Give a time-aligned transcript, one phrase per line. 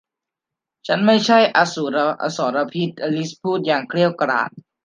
[0.87, 1.59] ฉันไม่ใช่อ
[2.37, 4.49] สรพิษ อลิซพูดอย่างเกรี้ยวกราด